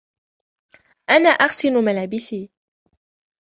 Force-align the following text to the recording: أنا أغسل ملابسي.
أنا 1.09 1.29
أغسل 1.29 1.73
ملابسي. 1.85 2.49